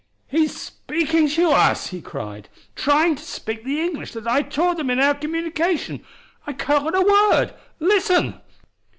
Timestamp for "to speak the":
3.17-3.79